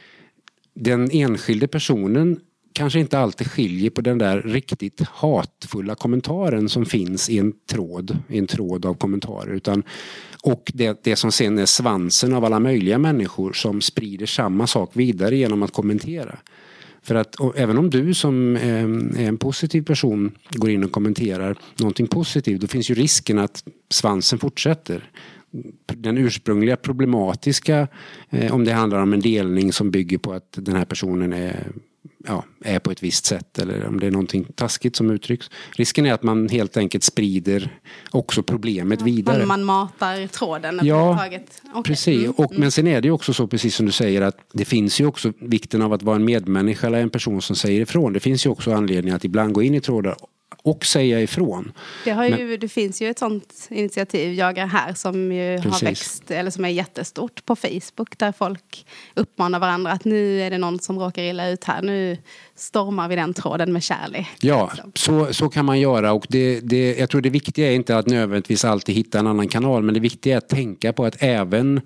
[0.74, 2.40] den enskilde personen
[2.74, 8.18] kanske inte alltid skiljer på den där riktigt hatfulla kommentaren som finns i en tråd,
[8.28, 9.54] i en tråd av kommentarer.
[9.54, 9.84] Utan,
[10.44, 14.92] och det, det som sen är svansen av alla möjliga människor som sprider samma sak
[14.94, 16.38] vidare genom att kommentera.
[17.04, 18.84] För att även om du som eh,
[19.24, 23.64] är en positiv person går in och kommenterar någonting positivt då finns ju risken att
[23.90, 25.10] svansen fortsätter.
[25.86, 27.88] Den ursprungliga problematiska,
[28.30, 31.72] eh, om det handlar om en delning som bygger på att den här personen är
[32.28, 35.50] ja, är på ett visst sätt eller om det är någonting taskigt som uttrycks.
[35.72, 37.80] Risken är att man helt enkelt sprider
[38.12, 39.46] också problemet ja, vidare.
[39.46, 41.40] Man matar tråden Ja, okay.
[41.84, 42.24] precis.
[42.24, 42.32] Mm.
[42.32, 42.62] Och, mm.
[42.62, 45.06] Men sen är det ju också så, precis som du säger, att det finns ju
[45.06, 48.14] också vikten av att vara en medmänniska eller en person som säger ifrån.
[48.14, 50.16] Det finns ju också anledning att ibland gå in i trådar
[50.64, 51.72] och säga ifrån.
[52.06, 55.58] Det, har ju, Men, det finns ju ett sånt initiativ, Jag är här, som ju
[55.58, 60.50] har växt, eller som är jättestort på Facebook där folk uppmanar varandra att nu är
[60.50, 61.82] det någon som råkar illa ut här.
[61.82, 62.18] Nu
[62.56, 64.28] stormar vi den tråden med kärlek.
[64.42, 67.98] Ja, så, så kan man göra och det, det, jag tror det viktiga är inte
[67.98, 71.16] att nödvändigtvis alltid hitta en annan kanal men det viktiga är att tänka på att
[71.20, 71.82] även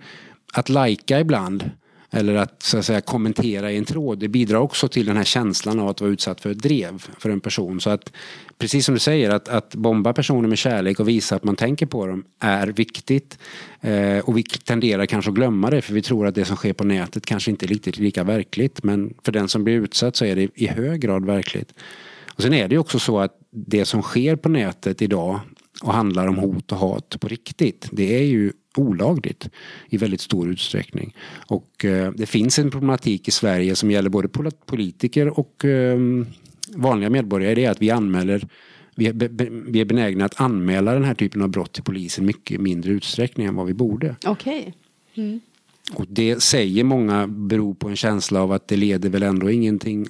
[0.53, 1.71] att lajka ibland
[2.15, 4.19] eller att, så att säga, kommentera i en tråd.
[4.19, 7.29] Det bidrar också till den här känslan av att vara utsatt för ett drev för
[7.29, 7.81] en person.
[7.81, 8.11] Så att
[8.57, 11.85] precis som du säger, att, att bomba personer med kärlek och visa att man tänker
[11.85, 13.39] på dem är viktigt.
[13.81, 16.73] Eh, och vi tenderar kanske att glömma det för vi tror att det som sker
[16.73, 18.83] på nätet kanske inte är riktigt lika verkligt.
[18.83, 21.73] Men för den som blir utsatt så är det i hög grad verkligt.
[22.35, 25.39] Och sen är det ju också så att det som sker på nätet idag
[25.81, 27.89] och handlar om hot och hat på riktigt.
[27.91, 29.49] Det är ju olagligt
[29.89, 31.15] i väldigt stor utsträckning.
[31.47, 34.27] Och eh, det finns en problematik i Sverige som gäller både
[34.65, 35.99] politiker och eh,
[36.75, 37.55] vanliga medborgare.
[37.55, 38.47] Det är att vi anmäler
[38.95, 39.13] vi är,
[39.71, 43.47] vi är benägna att anmäla den här typen av brott till polisen mycket mindre utsträckning
[43.47, 44.15] än vad vi borde.
[44.25, 44.59] Okej.
[44.59, 45.25] Okay.
[45.25, 45.39] Mm.
[45.93, 50.07] Och det säger många beror på en känsla av att det leder väl ändå ingenting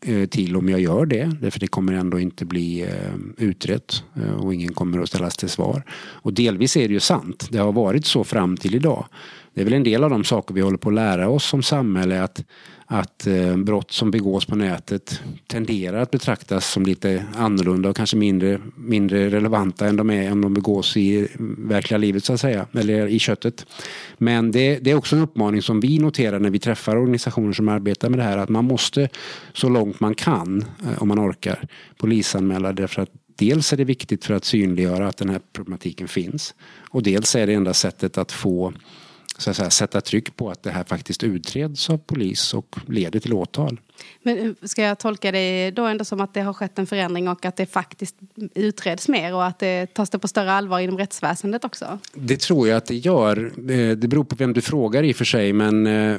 [0.00, 1.36] Eh, till om jag gör det.
[1.40, 5.48] Därför det kommer ändå inte bli eh, utrett eh, och ingen kommer att ställas till
[5.48, 5.82] svar.
[5.92, 7.48] Och delvis är det ju sant.
[7.50, 9.06] Det har varit så fram till idag.
[9.54, 11.62] Det är väl en del av de saker vi håller på att lära oss som
[11.62, 12.44] samhälle att
[12.86, 18.16] att eh, brott som begås på nätet tenderar att betraktas som lite annorlunda och kanske
[18.16, 22.66] mindre, mindre relevanta än de är om de begås i verkliga livet så att säga,
[22.72, 23.66] eller i köttet.
[24.18, 27.68] Men det, det är också en uppmaning som vi noterar när vi träffar organisationer som
[27.68, 29.08] arbetar med det här att man måste
[29.52, 34.24] så långt man kan, eh, om man orkar, polisanmäla därför att dels är det viktigt
[34.24, 36.54] för att synliggöra att den här problematiken finns
[36.90, 38.72] och dels är det enda sättet att få
[39.38, 43.20] så att säga, sätta tryck på att det här faktiskt utreds av polis och leder
[43.20, 43.80] till åtal.
[44.22, 47.28] Men eh, ska jag tolka det då ändå som att det har skett en förändring
[47.28, 48.16] och att det faktiskt
[48.54, 51.98] utreds mer och att det tas det på större allvar inom rättsväsendet också?
[52.14, 53.52] Det tror jag att det gör.
[53.70, 56.16] Eh, det beror på vem du frågar i och för sig men eh,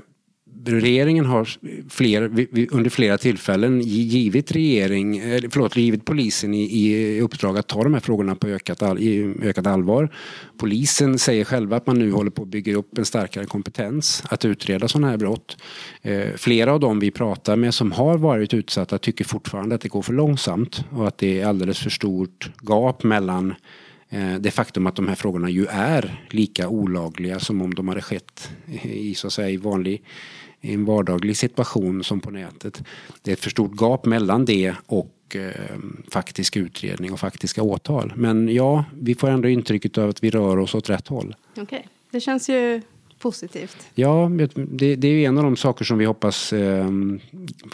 [0.68, 1.50] regeringen har
[1.90, 7.84] fler, under flera tillfällen givit, regering, eh, förlåt, givit polisen i, i uppdrag att ta
[7.84, 10.10] de här frågorna på ökat, all, i ökat allvar.
[10.58, 14.46] Polisen säger själva att man nu håller på att bygga upp en starkare kompetens att
[14.46, 15.58] utreda sådana här brott.
[16.02, 19.90] Eh, flera av dem vi pratar med som har varit utsatta tycker fortfarande att det
[19.90, 23.54] går för långsamt och att det är alldeles för stort gap mellan
[24.10, 28.02] eh, det faktum att de här frågorna ju är lika olagliga som om de hade
[28.02, 28.50] skett
[28.84, 30.04] i så att säga vanlig
[30.62, 32.84] i en vardaglig situation som på nätet.
[33.22, 35.78] Det är ett för stort gap mellan det och eh,
[36.12, 38.14] faktisk utredning och faktiska åtal.
[38.16, 41.36] Men ja, vi får ändå intrycket av att vi rör oss åt rätt håll.
[41.52, 41.82] Okej, okay.
[42.12, 42.82] det känns ju
[43.20, 43.78] positivt.
[43.96, 46.88] Ja, det, det, är en av de saker som vi hoppas eh,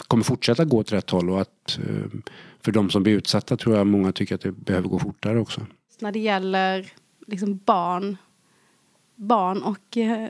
[0.06, 2.20] kommer fortsätta gå åt rätt håll och att eh,
[2.64, 5.66] för de som blir utsatta tror jag många tycker att det behöver gå fortare också.
[6.00, 6.92] När det gäller
[7.26, 8.16] liksom barn
[9.16, 10.28] barn och eh,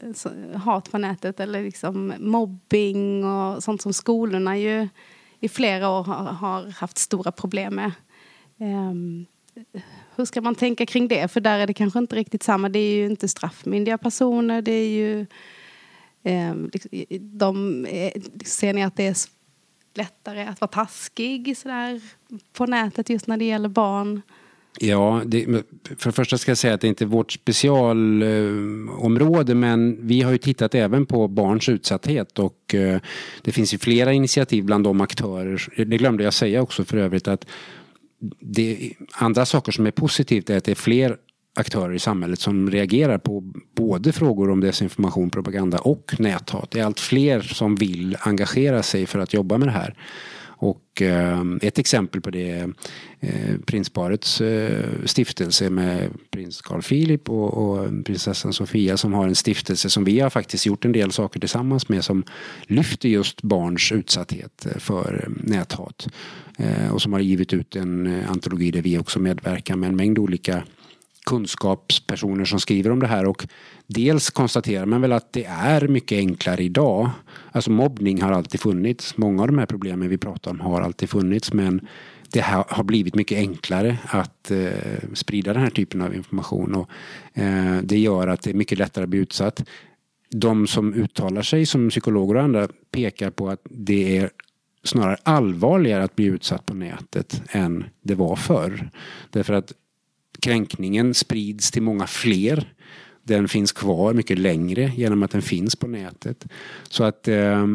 [0.56, 4.88] hat på nätet eller liksom mobbing och sånt som skolorna ju
[5.40, 7.92] i flera år har, har haft stora problem med.
[8.58, 9.26] Um,
[10.16, 11.28] hur ska man tänka kring det?
[11.28, 12.68] För där är det kanske inte riktigt samma.
[12.68, 14.62] Det är ju inte straffmyndiga personer.
[14.62, 15.26] Det är ju...
[16.22, 16.90] Ehm, liksom,
[17.38, 18.12] de, eh,
[18.44, 19.16] ser ni att det är
[19.94, 22.00] lättare att vara taskig sådär,
[22.52, 24.22] på nätet just när det gäller barn?
[24.80, 25.44] Ja, det,
[25.96, 30.32] för det första ska jag säga att det inte är vårt specialområde men vi har
[30.32, 33.00] ju tittat även på barns utsatthet och eh,
[33.42, 37.28] det finns ju flera initiativ bland de aktörer, det glömde jag säga också för övrigt
[37.28, 37.46] att
[38.40, 41.16] det, andra saker som är positivt är att det är fler
[41.56, 46.70] aktörer i samhället som reagerar på både frågor om desinformation, propaganda och näthat.
[46.70, 49.94] Det är allt fler som vill engagera sig för att jobba med det här.
[50.64, 52.72] Och eh, ett exempel på det är
[53.20, 59.34] eh, prinsparets eh, stiftelse med prins Carl Philip och, och, prinsessan Sofia som har en
[59.34, 62.24] stiftelse som vi har faktiskt gjort en del saker tillsammans med som
[62.62, 66.06] lyfter just barns utsatthet eh, för ehm, näthat.
[66.58, 69.96] Eh, och som har givit ut en eh, antologi där vi också medverkar med en
[69.96, 70.62] mängd olika
[71.24, 73.46] kunskapspersoner som skriver om det här och
[73.86, 77.10] dels konstaterar man väl att det är mycket enklare idag.
[77.52, 79.16] Alltså mobbning har alltid funnits.
[79.16, 81.86] Många av de här problemen vi pratar om har alltid funnits men
[82.32, 84.68] det har blivit mycket enklare att eh,
[85.14, 86.88] sprida den här typen av information och
[87.34, 89.64] eh, det gör att det är mycket lättare att bli utsatt.
[90.30, 94.30] De som uttalar sig som psykologer och andra pekar på att det är
[94.84, 98.90] snarare allvarligare att bli utsatt på nätet än det var förr.
[99.30, 99.72] Därför att
[100.44, 102.72] kränkningen sprids till många fler.
[103.22, 106.44] Den finns kvar mycket längre genom att den finns på nätet.
[106.88, 107.66] Så att eh,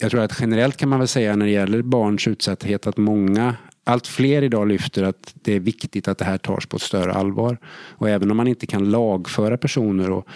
[0.00, 3.56] jag tror att generellt kan man väl säga när det gäller barns utsatthet att många
[3.84, 7.12] allt fler idag lyfter att det är viktigt att det här tas på ett större
[7.12, 7.58] allvar.
[7.98, 10.26] Och även om man inte kan lagföra personer och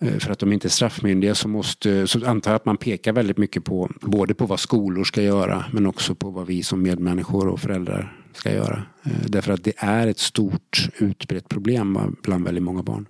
[0.00, 3.12] eh, för att de inte är straffmyndiga så, måste, så antar jag att man pekar
[3.12, 6.82] väldigt mycket på både på vad skolor ska göra men också på vad vi som
[6.82, 8.82] medmänniskor och föräldrar ska göra.
[9.04, 13.06] Eh, därför att det är ett stort utbrett problem bland väldigt många barn.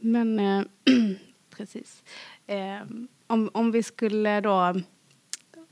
[0.00, 0.62] Men eh,
[1.56, 2.02] precis.
[2.46, 2.82] Eh,
[3.26, 4.80] om, om vi skulle då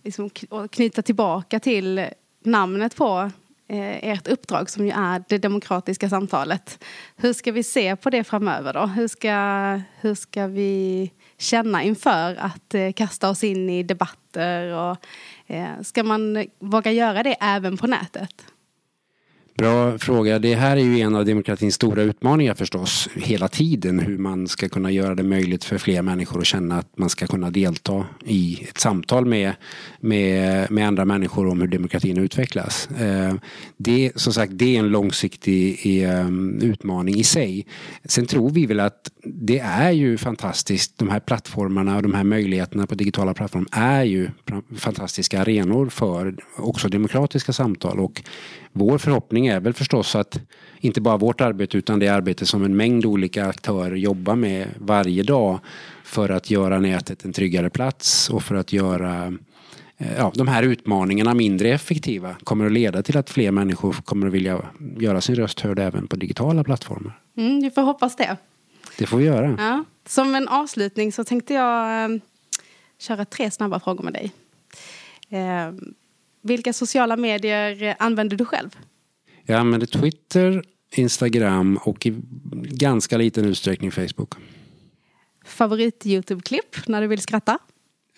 [0.05, 0.31] liksom
[0.71, 2.07] knyta tillbaka till
[2.45, 3.31] namnet på
[3.71, 6.85] Eh, ert uppdrag som ju är det demokratiska samtalet.
[7.17, 8.87] Hur ska vi se på det framöver då?
[8.87, 9.35] Hur ska,
[10.01, 14.97] hur ska vi känna inför att eh, kasta oss in i debatter och
[15.47, 18.47] eh, ska man våga göra det även på nätet?
[19.61, 20.39] Bra fråga.
[20.39, 23.09] Det här är ju en av demokratins stora utmaningar förstås.
[23.15, 26.99] Hela tiden hur man ska kunna göra det möjligt för fler människor att känna att
[26.99, 29.53] man ska kunna delta i ett samtal med,
[30.01, 32.89] med, med andra människor om hur demokratin utvecklas.
[32.91, 33.35] Eh,
[33.77, 37.67] det, som sagt, det är en långsiktig ehm, utmaning i sig.
[38.05, 40.99] Sen tror vi väl att det är ju fantastiskt.
[40.99, 44.31] De här plattformarna och de här möjligheterna på digitala plattformar är ju
[44.77, 48.23] fantastiska arenor för också demokratiska samtal och
[48.73, 50.41] vår förhoppning är väl förstås att
[50.81, 55.23] inte bara vårt arbete utan det arbete som en mängd olika aktörer jobbar med varje
[55.23, 55.61] dag
[56.05, 59.39] för att göra nätet en tryggare plats och för att göra
[59.99, 64.27] eh, ja, de här utmaningarna mindre effektiva kommer att leda till att fler människor kommer
[64.27, 64.63] att vilja
[64.99, 67.21] göra sin röst hörd även på digitala plattformar.
[67.37, 68.37] Mm, vi får hoppas det.
[68.99, 69.57] Det får vi göra.
[69.59, 69.85] Ja.
[70.07, 72.21] Som en avslutning så tänkte jag eh,
[72.99, 74.33] köra tre snabba frågor med dig.
[76.43, 78.77] Eh, vilka sociala medier använder du själv?
[79.47, 82.15] Jag använder Twitter, Instagram och i
[82.63, 84.35] ganska liten utsträckning Facebook.
[85.45, 87.59] Favorit Youtube-klipp när du vill skratta?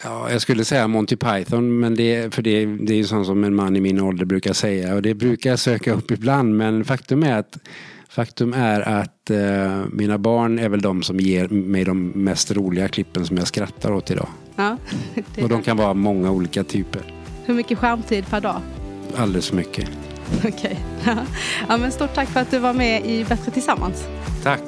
[0.05, 3.45] Ja, jag skulle säga Monty Python, men det, för det, det är ju sånt som
[3.45, 4.95] en man i min ålder brukar säga.
[4.95, 7.59] Och det brukar jag söka upp ibland, men faktum är att
[8.13, 12.89] Faktum är att eh, mina barn är väl de som ger mig de mest roliga
[12.89, 14.29] klippen som jag skrattar åt idag.
[14.57, 14.77] Ja,
[15.43, 17.22] och de kan vara många olika typer.
[17.45, 18.61] Hur mycket skärmtid per dag?
[19.17, 19.89] Alldeles för mycket.
[20.39, 20.51] Okej.
[20.53, 20.77] Okay.
[21.69, 24.05] Ja, men stort tack för att du var med i Bättre Tillsammans.
[24.43, 24.63] Tack.